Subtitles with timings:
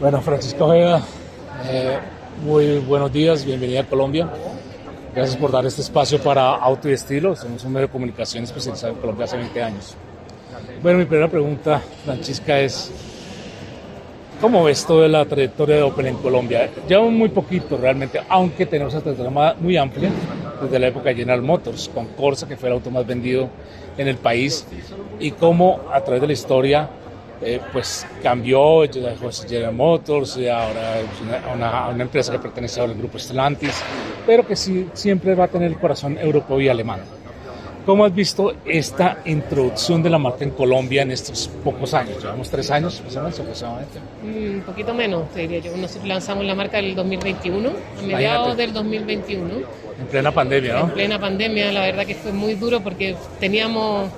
[0.00, 1.02] Bueno, Francisco Ojeda,
[1.68, 1.98] eh,
[2.44, 4.30] muy buenos días, bienvenida a Colombia.
[5.14, 7.34] Gracias por dar este espacio para Auto y Estilo.
[7.34, 9.96] Somos un medio de comunicación especializado en Colombia hace 20 años.
[10.80, 12.92] Bueno, mi primera pregunta, Francisca, es
[14.40, 16.70] ¿cómo ves toda la trayectoria de Opel en Colombia?
[16.88, 20.10] Llevamos muy poquito realmente, aunque tenemos una trayectoria muy amplia
[20.62, 23.50] desde la época de General Motors, con Corsa, que fue el auto más vendido
[23.98, 24.66] en el país,
[25.18, 26.88] y cómo a través de la historia
[27.42, 32.94] eh, pues cambió, dejó General Motors y ahora es una, una, empresa que pertenece al
[32.94, 33.82] grupo Stellantis,
[34.26, 37.00] pero que sí, siempre va a tener el corazón europeo y alemán.
[37.86, 42.22] ¿Cómo has visto esta introducción de la marca en Colombia en estos pocos años?
[42.22, 43.98] Llevamos tres años aproximadamente.
[44.22, 45.76] Un mm, poquito menos, te diría yo.
[45.76, 49.54] Nosotros lanzamos la marca en el 2021, a mediados del 2021.
[49.98, 50.80] En plena pandemia, ¿no?
[50.80, 54.10] En plena pandemia, la verdad que fue muy duro porque teníamos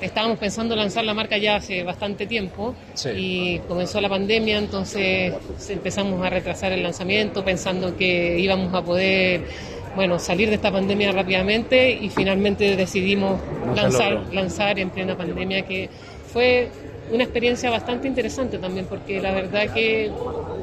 [0.00, 2.74] estábamos pensando lanzar la marca ya hace bastante tiempo
[3.14, 5.34] y comenzó la pandemia, entonces
[5.68, 9.44] empezamos a retrasar el lanzamiento pensando que íbamos a poder
[9.94, 13.40] bueno, salir de esta pandemia rápidamente y finalmente decidimos
[13.74, 15.88] lanzar, lanzar en plena pandemia que
[16.32, 16.68] fue
[17.10, 20.10] una experiencia bastante interesante también, porque la verdad que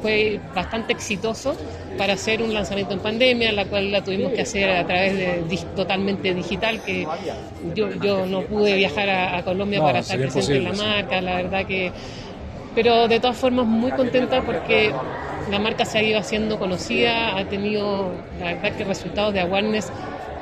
[0.02, 1.56] fue bastante exitoso
[1.96, 5.58] para hacer un lanzamiento en pandemia, la cual la tuvimos que hacer a través de
[5.74, 7.06] totalmente digital, que
[7.74, 11.66] yo, yo no pude viajar a, Colombia para estar presente en la marca, la verdad
[11.66, 11.92] que...
[12.74, 14.92] Pero de todas formas muy contenta porque
[15.50, 19.92] la marca se ha ido haciendo conocida, ha tenido, la verdad que resultados de awareness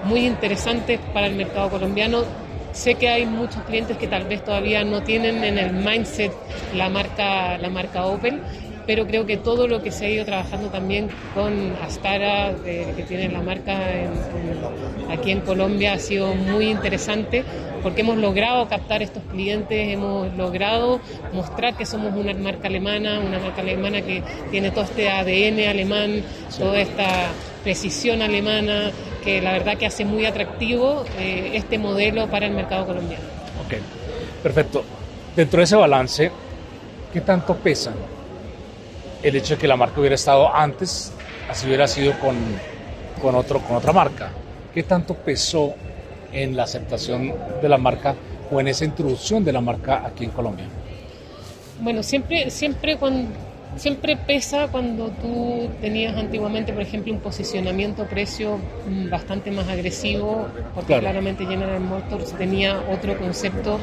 [0.05, 2.25] muy interesantes para el mercado colombiano
[2.73, 6.33] Sé que hay muchos clientes que tal vez todavía no tienen en el mindset
[6.75, 8.41] la marca, la marca Opel,
[8.87, 13.29] pero creo que todo lo que se ha ido trabajando también con Astara, que tiene
[13.29, 13.79] la marca
[15.11, 17.45] aquí en Colombia, ha sido muy interesante
[17.83, 21.01] porque hemos logrado captar estos clientes, hemos logrado
[21.33, 26.23] mostrar que somos una marca alemana, una marca alemana que tiene todo este ADN alemán,
[26.59, 27.31] toda esta
[27.63, 28.91] precisión alemana,
[29.23, 33.25] que la verdad que hace muy atractivo eh, este modelo para el mercado colombiano.
[33.65, 33.75] Ok,
[34.43, 34.85] perfecto.
[35.35, 36.31] Dentro de ese balance,
[37.13, 37.93] ¿qué tanto pesa
[39.23, 41.13] el hecho de que la marca hubiera estado antes,
[41.49, 42.37] así hubiera sido con,
[43.21, 44.31] con, otro, con otra marca?
[44.75, 45.75] ¿Qué tanto pesó
[46.33, 48.15] en la aceptación de la marca
[48.51, 50.67] o en esa introducción de la marca aquí en Colombia?
[51.81, 53.29] Bueno, siempre, siempre cuando
[53.77, 60.49] siempre pesa cuando tú tenías antiguamente, por ejemplo, un posicionamiento precio mm, bastante más agresivo,
[60.75, 63.79] porque claramente General Motors tenía otro concepto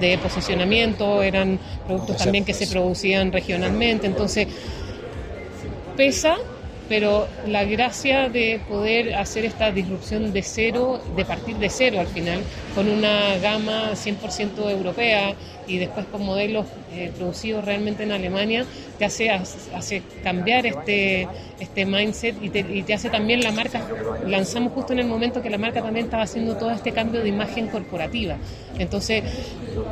[0.00, 4.48] de posicionamiento, eran productos también que se producían regionalmente, entonces
[5.96, 6.36] pesa,
[6.88, 12.06] pero la gracia de poder hacer esta disrupción de cero, de partir de cero al
[12.06, 12.40] final,
[12.74, 15.34] con una gama 100% europea
[15.66, 18.66] y después con modelos eh, producidos realmente en Alemania,
[18.98, 21.26] te hace, cambiar este,
[21.58, 23.82] este mindset y te, hace también la marca,
[24.26, 27.28] lanzamos justo en el momento que la marca también estaba haciendo todo este cambio de
[27.28, 28.36] imagen corporativa.
[28.78, 29.22] Entonces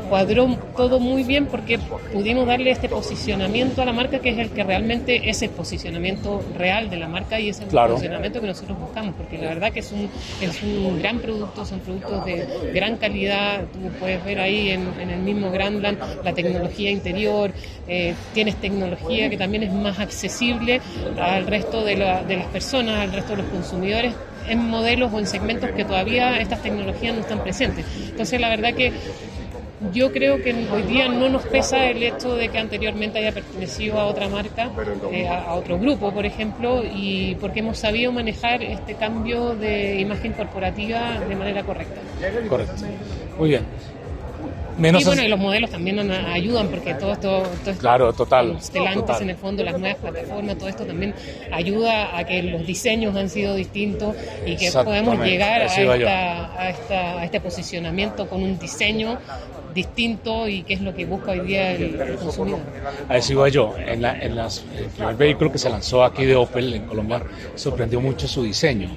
[0.08, 1.78] cuadró todo muy bien porque
[2.12, 6.42] pudimos darle este posicionamiento a la marca que es el que realmente es el posicionamiento
[6.56, 9.80] real de la marca y es el posicionamiento que nosotros buscamos, porque la verdad que
[9.80, 10.08] es un,
[10.40, 15.10] es un gran producto, son productos de gran calidad, tú puedes ver ahí en, en
[15.10, 17.52] el mismo Grandland la tecnología interior,
[17.88, 20.80] eh, tienes tecnología que también es más accesible
[21.20, 24.14] al resto de, de las personas, al resto de los consumidores
[24.48, 27.86] en modelos o en segmentos que todavía estas tecnologías no están presentes.
[28.08, 28.92] Entonces, la verdad que
[29.92, 33.98] yo creo que hoy día no nos pesa el hecho de que anteriormente haya pertenecido
[33.98, 34.70] a otra marca,
[35.10, 40.32] eh, a, otro grupo, por ejemplo, y porque hemos sabido manejar este cambio de imagen
[40.32, 42.00] corporativa de manera correcta.
[42.48, 42.74] Correcto.
[43.38, 43.64] Muy bien
[44.84, 47.42] y bueno, y los modelos también ayudan porque todo esto,
[47.78, 51.14] claro, total, Stellantis en el fondo, las nuevas plataformas, todo esto también
[51.52, 54.16] ayuda a que los diseños han sido distintos
[54.46, 59.18] y que podemos llegar a, esta, a, este posicionamiento con un diseño
[59.74, 62.60] distinto y qué es lo que busca hoy día el, consumidor.
[63.08, 63.74] A eso iba yo.
[63.78, 67.22] En, en las, el primer vehículo que se lanzó aquí de Opel en Colombia
[67.54, 68.90] sorprendió mucho su diseño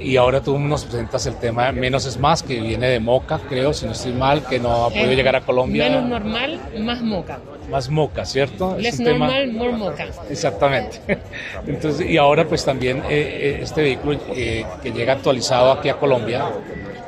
[0.00, 3.72] y ahora tú nos presentas el tema Menos es Más, que viene de Moca, creo,
[3.72, 5.84] si no estoy mal, que no ha podido llegar a Colombia.
[5.84, 7.38] Menos normal, más Moca.
[7.70, 8.76] Más Moca, ¿cierto?
[8.78, 10.06] Less normal, more Moca.
[10.28, 11.00] Exactamente.
[11.66, 15.98] Entonces, y ahora pues también eh, eh, este vehículo eh, que llega actualizado aquí a
[15.98, 16.46] Colombia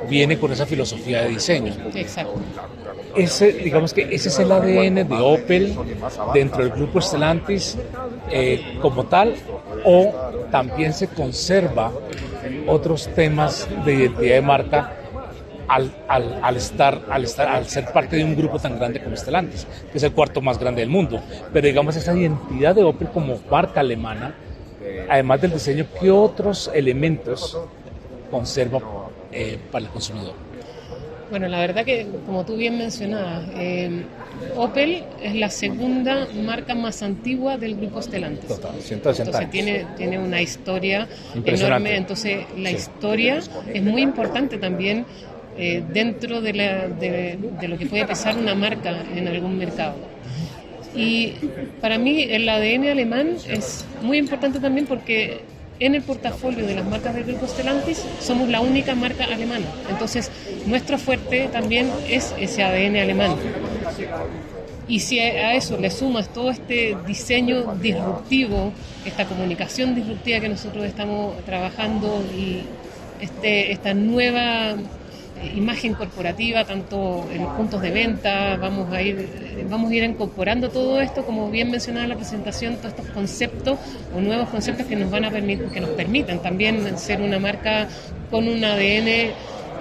[0.09, 1.75] viene con esa filosofía de diseño.
[1.95, 2.35] Exacto.
[3.17, 5.77] Ese, digamos que ese es el ADN de Opel
[6.33, 7.77] dentro del grupo Stellantis
[8.81, 9.35] como tal,
[9.85, 10.13] o
[10.51, 11.93] también se conserva
[12.67, 14.93] otros temas de identidad de marca
[15.69, 19.17] al, al, al, estar, al, estar, al ser parte de un grupo tan grande como
[19.17, 21.21] Stellantis, que es el cuarto más grande del mundo.
[21.53, 24.35] Pero digamos, esa identidad de Opel como marca alemana,
[25.09, 27.59] además del diseño, ¿qué otros elementos
[28.31, 28.81] conserva
[29.31, 30.35] eh, para el consumidor?
[31.33, 34.03] Bueno, la verdad que, como tú bien mencionabas, eh,
[34.55, 38.49] Opel es la segunda marca más antigua del grupo Stellantis.
[38.49, 41.09] Total, 160 Entonces tiene, tiene una historia
[41.43, 41.97] enorme.
[41.97, 42.77] Entonces la sí.
[42.77, 43.39] historia
[43.73, 45.07] es muy importante también
[45.57, 49.95] eh, dentro de, la, de, de, lo que puede pesar una marca en algún mercado.
[50.95, 51.33] Y
[51.81, 55.41] para mí el ADN alemán es muy importante también porque
[55.87, 59.67] en el portafolio de las marcas del grupo Stellantis somos la única marca alemana.
[59.91, 60.31] Entonces,
[60.67, 63.37] nuestro fuerte también es ese ADN alemán.
[64.87, 68.73] Y si a eso le sumas todo este diseño disruptivo,
[69.05, 72.63] esta comunicación disruptiva que nosotros estamos trabajando y
[73.21, 74.75] este, esta nueva
[75.55, 80.71] imagen corporativa, tanto en los puntos de venta, vamos a ir, vamos a ir incorporando
[80.71, 83.79] todo esto, como bien mencionaba en la presentación, todos estos conceptos
[84.15, 87.89] o nuevos conceptos que nos van a permitir, que nos permitan también ser una marca
[88.31, 89.33] con un ADN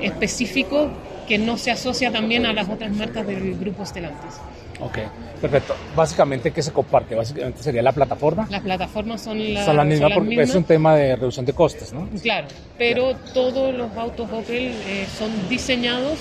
[0.01, 0.89] específico
[1.27, 4.39] que no se asocia también a las otras marcas del grupo Stellantis.
[4.81, 4.97] Ok,
[5.39, 5.75] perfecto.
[5.95, 7.13] Básicamente, ¿qué se comparte?
[7.15, 8.47] Básicamente sería la plataforma.
[8.49, 10.49] Las plataformas son, la, son las mismas son las porque mismas.
[10.49, 12.09] es un tema de reducción de costes, ¿no?
[12.21, 12.47] Claro,
[12.77, 16.17] pero todos los autos Opel eh, son diseñados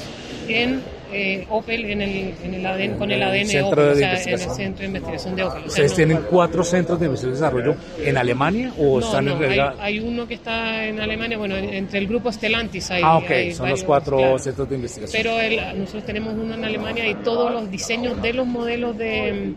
[0.48, 3.96] en eh, Opel, en el, en el ADN, con el ADN centro Opel, de o
[3.96, 5.58] sea, en el centro de investigación de Opel.
[5.58, 9.06] O sea, ¿Ustedes no- tienen cuatro centros de investigación y desarrollo en Alemania o no,
[9.06, 9.74] están no, en hay, realidad?
[9.80, 13.02] hay uno que está en Alemania, bueno, en- entre el grupo Stellantis hay.
[13.04, 14.38] ah, ok, hay son los varios, cuatro claro.
[14.38, 15.22] centros de investigación.
[15.22, 19.54] Pero el- nosotros tenemos uno en Alemania y todos los diseños de los modelos de,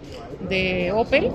[0.50, 1.30] de Opel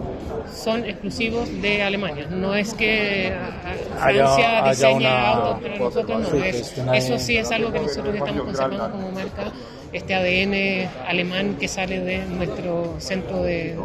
[0.53, 2.27] son exclusivos de Alemania.
[2.31, 6.31] No es que a- a- Haya- Francia haya una- autos, pero nosotros no.
[6.31, 9.53] Sí, Es- eso sí es algo que nosotros estamos conservando como marca,
[9.93, 13.77] este ADN alemán que sale de nuestro centro de,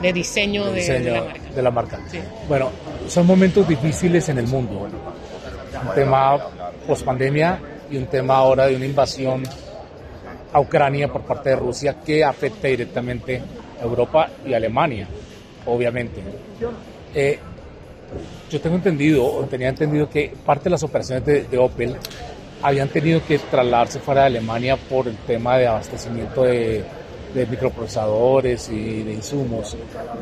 [0.00, 1.50] de diseño, de, diseño de la marca.
[1.54, 2.00] de la marca.
[2.10, 2.18] Sí.
[2.48, 2.70] Bueno,
[3.08, 4.88] son momentos difíciles en el mundo.
[5.86, 6.38] Un tema
[6.86, 7.60] post pandemia
[7.90, 9.42] y un tema ahora de una invasión
[10.52, 13.42] a Ucrania por parte de Rusia que afecta directamente
[13.80, 15.08] a Europa y Alemania,
[15.66, 16.22] obviamente.
[17.14, 17.38] Eh,
[18.48, 21.96] yo tengo entendido, o tenía entendido que parte de las operaciones de, de Opel
[22.64, 26.82] habían tenido que trasladarse fuera de Alemania por el tema de abastecimiento de,
[27.34, 29.76] de microprocesadores y de insumos.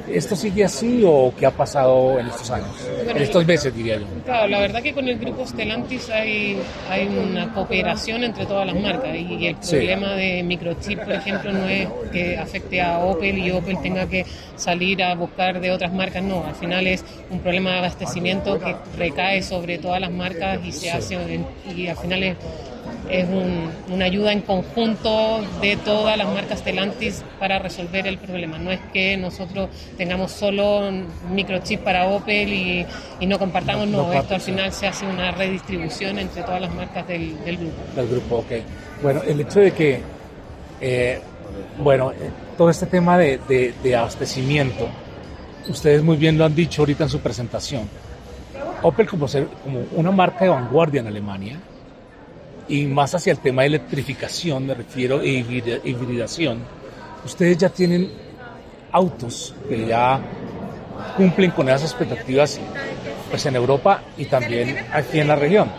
[0.09, 2.69] ¿Esto sigue así o qué ha pasado en estos años?
[3.05, 4.07] Bueno, en estos meses, diría yo.
[4.25, 8.75] Claro, la verdad que con el grupo Stellantis hay, hay una cooperación entre todas las
[8.81, 9.77] marcas y el Sí.
[9.77, 14.25] problema de microchip, por ejemplo, no es que afecte a Opel y Opel tenga que
[14.57, 18.75] salir a buscar de otras marcas, no, al final es un problema de abastecimiento que
[18.97, 22.37] recae sobre todas las marcas y se hace en- y al final es,
[23.11, 28.59] es un- una ayuda en conjunto de todas las marcas Stellantis para resolver el problema.
[28.59, 30.91] No es que nosotros tengamos solo
[31.31, 32.87] microchip para Opel y,
[33.21, 36.61] y no compartamos, No, no, no esto al final se hace una redistribución entre todas
[36.61, 37.75] las marcas del, del grupo.
[37.97, 38.53] del grupo, ok.
[39.03, 40.01] Bueno, el hecho de que,
[40.81, 41.21] eh,
[41.79, 44.89] bueno, eh, todo este tema de, de- de abastecimiento,
[45.69, 47.89] ustedes muy bien lo han dicho ahorita en su presentación.
[48.83, 51.57] Opel como, ser, como una marca de vanguardia en Alemania
[52.69, 56.59] y más hacia el tema de electrificación, me refiero, e hibrida- hibridación,
[57.25, 58.11] ustedes ya tienen
[58.93, 60.21] autos que ya
[61.17, 62.61] cumplen con esas expectativas
[63.31, 65.71] pues en Europa y también aquí en la región.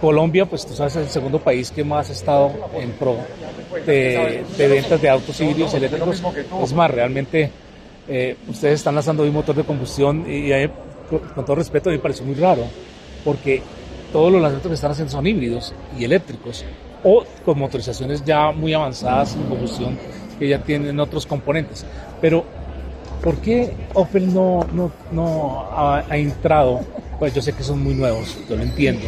[0.00, 3.16] Colombia, pues tú sabes, es el segundo país que más ha estado en pro
[3.86, 6.20] de, de ventas de autos híbridos eléctricos.
[6.62, 7.50] Es más, realmente
[8.08, 10.50] eh, ustedes están lanzando un motor de combustión y,
[11.08, 12.64] con, todo respeto me parece muy raro,
[13.24, 13.62] porque
[14.12, 16.64] todos los lanzamientos que están haciendo son híbridos y eléctricos
[17.02, 19.98] o con motorizaciones ya muy avanzadas en combustión
[20.38, 21.84] que ya tienen otros componentes.
[22.20, 22.44] Pero
[23.22, 26.80] ¿Por qué Opel no, no, no ha, ha entrado?
[27.20, 29.06] Pues yo sé que son muy nuevos, yo lo entiendo,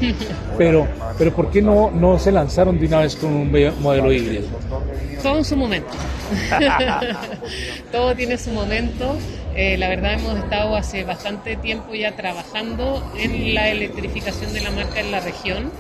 [0.57, 0.87] pero,
[1.19, 4.47] pero ¿por qué no, no se lanzaron de una vez con un modelo híbrido?
[5.21, 5.91] Todo en su momento.
[7.93, 9.17] Todo tiene su momento.
[9.57, 14.71] Eh, la verdad hemos estado hace bastante tiempo ya trabajando en la electrificación de la
[14.71, 15.71] marca en la región.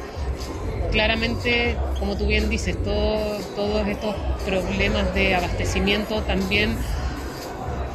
[0.92, 4.14] Claramente, como tú bien dices, todo- todos estos
[4.46, 6.76] problemas de abastecimiento también,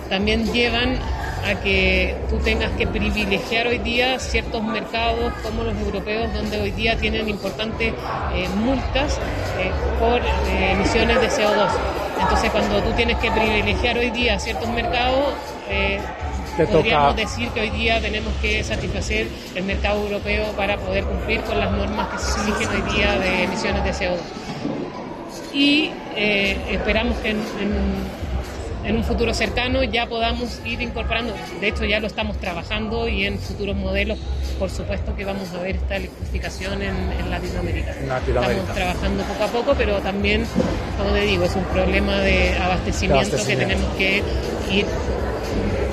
[0.10, 0.98] también llevan
[1.46, 6.72] a que tú tengas que privilegiar hoy día ciertos mercados como los europeos, donde hoy
[6.72, 7.94] día tienen importantes
[8.36, 9.18] eh, multas
[9.58, 10.20] eh, por
[10.74, 11.70] emisiones de CO2.
[12.22, 15.34] Entonces, cuando tú tienes que privilegiar hoy día ciertos mercados,
[15.70, 16.00] eh,
[16.58, 21.42] podríamos toca- decir que hoy día tenemos que satisfacer el mercado europeo para poder cumplir
[21.42, 24.20] con las normas que se exigen hoy día de emisiones de CO2.
[25.54, 28.29] y eh, esperamos que en, en,
[28.96, 33.40] un futuro cercano ya podamos ir incorporando, de hecho ya lo estamos trabajando y en
[33.40, 34.18] futuros modelos
[34.60, 37.92] por supuesto que vamos a ver esta electrificación en, Latinoamérica.
[37.92, 40.46] Estamos trabajando poco a poco, pero también,
[40.98, 44.22] como te digo, es un problema de abastecimiento, que tenemos que
[44.72, 44.86] ir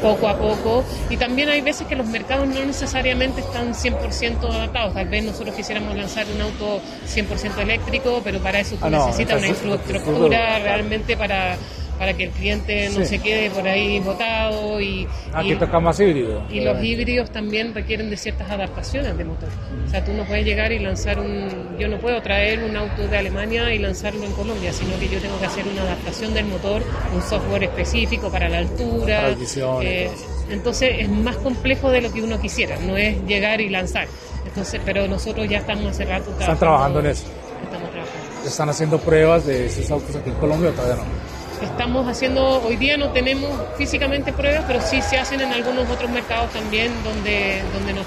[0.02, 0.84] poco a poco.
[1.10, 4.94] Y también hay veces que los mercados no necesariamente están 100% adaptados.
[4.94, 9.38] Tal vez nosotros quisiéramos lanzar un auto 100% eléctrico, pero para eso tú ah, necesitas
[9.38, 11.56] una infraestructura realmente para
[11.98, 15.98] para que el cliente no se quede por ahí botado y aquí ah, toca más
[16.00, 16.42] híbrido.
[16.50, 19.48] y los híbridos también requieren de ciertas adaptaciones de motor.
[19.86, 23.06] O sea tú no puedes llegar y lanzar un yo no puedo traer un auto
[23.08, 26.46] de Alemania y lanzarlo en Colombia sino que yo tengo que hacer una adaptación del
[26.46, 26.82] motor
[27.14, 29.34] un software específico para la altura
[29.82, 30.10] eh,
[30.50, 34.06] entonces es más complejo de lo que uno quisiera no es llegar y lanzar.
[34.44, 37.24] Entonces pero nosotros ya estamos hace rato están trabajando en eso.
[37.62, 38.46] Estamos trabajando.
[38.46, 41.25] Están haciendo pruebas de esos autos aquí en Colombia o todavía no
[41.62, 46.10] Estamos haciendo, hoy día no tenemos físicamente pruebas, pero sí se hacen en algunos otros
[46.10, 48.06] mercados también donde, donde, nos,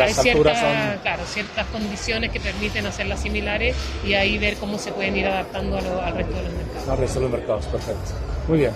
[0.00, 0.58] hay ciertas,
[1.02, 3.74] claro, ciertas condiciones que permiten hacerlas similares
[4.04, 6.88] y ahí ver cómo se pueden ir adaptando al resto de los mercados.
[6.88, 8.10] Al resto de los mercados, perfecto.
[8.48, 8.72] Muy bien.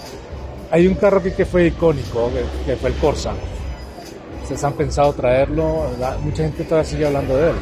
[0.70, 2.30] Hay un carro que, que fue icónico,
[2.66, 3.32] que, fue el Corsa.
[4.42, 5.90] ¿Ustedes han pensado traerlo?
[6.22, 7.56] Mucha gente todavía sigue hablando de él.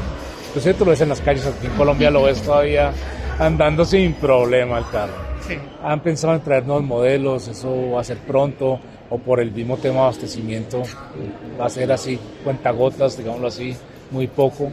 [0.54, 2.92] Lo cierto lo ves en las calles, aquí en Colombia lo ves todavía
[3.38, 5.35] andando sin problema el carro.
[5.82, 7.48] ¿Han pensado en traer nuevos modelos?
[7.48, 8.80] ¿Eso va a ser pronto?
[9.08, 10.82] ¿O por el mismo tema de abastecimiento
[11.60, 13.76] va a ser así, cuentagotas, digámoslo así,
[14.10, 14.68] muy poco?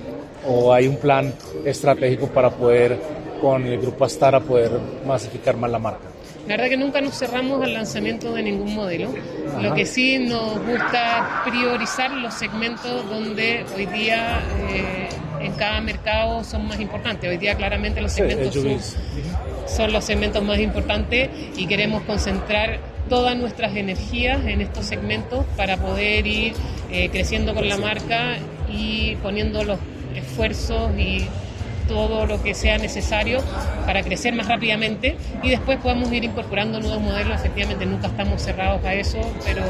[0.48, 1.32] ¿O hay un plan
[1.64, 3.00] estratégico para poder,
[3.40, 4.72] con el grupo Astara, poder
[5.06, 6.14] masificar más la marca?
[6.48, 9.14] La verdad que nunca nos cerramos al lanzamiento de ningún modelo.
[9.62, 15.08] Lo que sí nos gusta priorizar los segmentos donde hoy día eh,
[15.40, 17.30] en cada mercado son más importantes.
[17.30, 18.56] Hoy día claramente los segmentos
[19.66, 22.80] son los segmentos más importantes y queremos concentrar
[23.10, 26.54] todas nuestras energías en estos segmentos para poder ir
[26.92, 28.38] eh, creciendo con la marca
[28.70, 29.80] y poniendo los
[30.16, 31.28] esfuerzos y
[31.88, 33.40] todo lo que sea necesario
[33.86, 37.40] para crecer más rápidamente y después podamos ir incorporando nuevos modelos.
[37.40, 39.64] Efectivamente, nunca estamos cerrados a eso, pero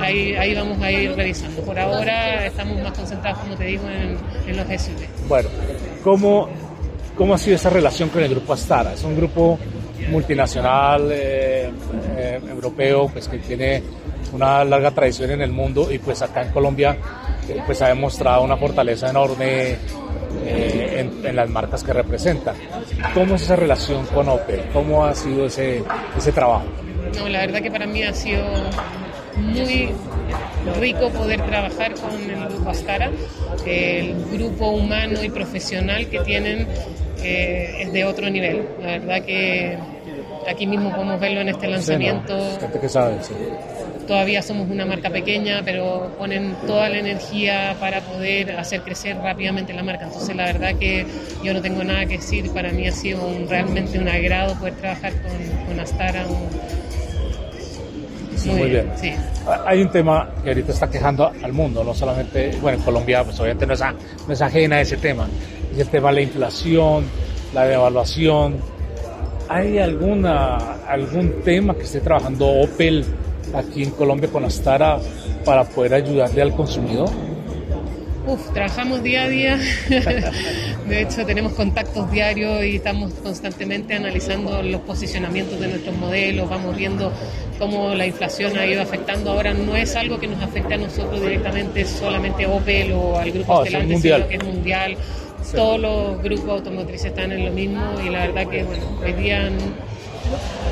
[0.00, 1.62] ahí, ahí vamos a ir revisando.
[1.62, 4.16] Por ahora estamos más concentrados, como te digo, en,
[4.46, 5.28] en los SUV.
[5.28, 5.48] Bueno,
[6.04, 6.48] ¿cómo
[7.20, 8.94] ¿Cómo ha sido esa relación con el grupo Astara?
[8.94, 9.58] Es un grupo
[10.10, 11.70] multinacional eh,
[12.16, 13.82] eh, europeo pues, que tiene
[14.32, 16.96] una larga tradición en el mundo y pues acá en Colombia
[17.46, 19.76] eh, pues ha demostrado una fortaleza enorme
[20.46, 22.56] en, las marcas que representan.
[23.12, 24.62] ¿Cómo es esa relación con Opel?
[24.72, 25.84] ¿Cómo ha sido ese,
[26.16, 26.64] ese trabajo?
[27.18, 28.46] No, la verdad que para mí ha sido
[29.36, 29.90] muy
[30.80, 33.10] rico poder trabajar con el grupo Astara,
[33.66, 36.66] el grupo humano y profesional que tienen
[37.22, 38.64] eh, es de otro nivel.
[38.80, 39.76] La verdad que
[40.48, 42.36] aquí mismo podemos verlo en este lanzamiento.
[44.06, 49.72] Todavía somos una marca pequeña, pero ponen toda la energía para poder hacer crecer rápidamente
[49.72, 50.06] la marca.
[50.06, 51.06] Entonces, la verdad que
[51.44, 52.50] yo no tengo nada que decir.
[52.50, 56.24] Para mí ha sido realmente un agrado poder trabajar con, con Astara.
[58.46, 58.90] Muy, bien.
[58.96, 59.12] Sí.
[59.66, 63.38] Hay un tema que ahorita está quejando al mundo, no solamente, bueno, en Colombia, pues
[63.38, 63.80] obviamente no es,
[64.26, 65.28] no es ajena a ese tema,
[65.78, 67.04] el tema de la inflación,
[67.54, 68.56] la devaluación.
[69.48, 73.04] ¿Hay alguna, algún tema que esté trabajando Opel
[73.54, 74.98] aquí en Colombia con Astara
[75.44, 77.10] para poder ayudarle al consumidor?
[78.26, 79.58] Uf, trabajamos día a día.
[80.88, 86.76] De hecho, tenemos contactos diarios y estamos constantemente analizando los posicionamientos de nuestros modelos, vamos
[86.76, 87.12] viendo
[87.58, 89.32] cómo la inflación ha ido afectando.
[89.32, 93.52] Ahora no es algo que nos afecte a nosotros directamente, solamente Opel o al grupo
[93.52, 94.96] oh, sino que es mundial
[95.54, 99.50] todos los grupos automotrices están en lo mismo y la verdad que bueno, hoy día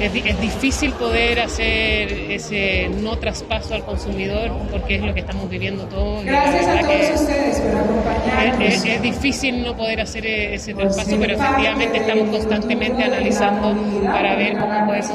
[0.00, 5.50] es, es, difícil poder hacer ese no traspaso al consumidor porque es lo que estamos
[5.50, 6.24] viviendo todos.
[6.24, 8.60] Gracias a todos ustedes por acompañarnos.
[8.60, 14.56] Es, es, difícil no poder hacer ese traspaso, pero efectivamente estamos constantemente analizando para ver
[14.58, 15.10] cómo podemos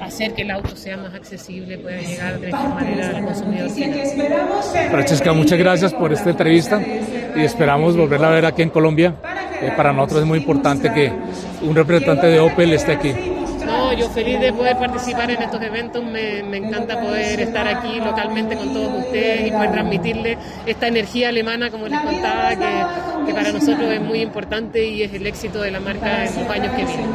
[0.00, 3.70] hacer que el auto sea más accesible, pueda llegar de esta manera al consumidor.
[4.90, 6.80] Francesca, muchas gracias por esta entrevista
[7.34, 9.14] y esperamos volverla a ver aquí en Colombia.
[9.60, 11.12] Eh, para nosotros es muy importante que
[11.62, 13.14] un representante de Opel esté aquí.
[13.64, 18.00] No, yo feliz de poder participar en estos eventos, me, me, encanta poder estar aquí
[18.00, 23.34] localmente con todos ustedes y poder transmitirles esta energía alemana, como les contaba, que, que,
[23.34, 26.72] para nosotros es muy importante y es el éxito de la marca en los años
[26.74, 27.14] que vienen.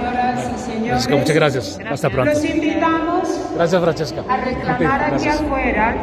[0.86, 1.80] Francesca, muchas gracias.
[1.90, 2.32] Hasta pronto.
[2.32, 4.24] Los invitamos gracias, Francesca.
[4.30, 5.96] a reclamar aquí afuera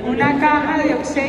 [0.00, 1.16] una caja de obsequios.